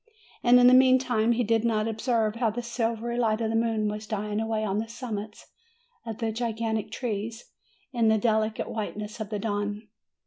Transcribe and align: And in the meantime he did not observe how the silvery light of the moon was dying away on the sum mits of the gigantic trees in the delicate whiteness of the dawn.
And 0.41 0.59
in 0.59 0.65
the 0.65 0.73
meantime 0.73 1.33
he 1.33 1.43
did 1.43 1.63
not 1.63 1.87
observe 1.87 2.37
how 2.37 2.49
the 2.49 2.63
silvery 2.63 3.19
light 3.19 3.39
of 3.39 3.51
the 3.51 3.55
moon 3.55 3.87
was 3.87 4.07
dying 4.07 4.39
away 4.39 4.63
on 4.63 4.79
the 4.79 4.87
sum 4.87 5.13
mits 5.17 5.45
of 6.07 6.17
the 6.17 6.31
gigantic 6.31 6.89
trees 6.91 7.51
in 7.93 8.07
the 8.07 8.17
delicate 8.17 8.67
whiteness 8.71 9.19
of 9.19 9.29
the 9.29 9.37
dawn. 9.37 9.89